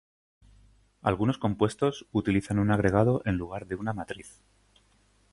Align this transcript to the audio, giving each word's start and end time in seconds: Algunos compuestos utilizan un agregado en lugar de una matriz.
Algunos 1.03 1.37
compuestos 1.37 2.07
utilizan 2.11 2.57
un 2.57 2.71
agregado 2.71 3.21
en 3.25 3.35
lugar 3.35 3.67
de 3.67 3.75
una 3.75 3.93
matriz. 3.93 4.41